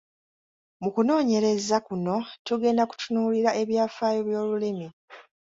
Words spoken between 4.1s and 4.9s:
by'olulimi.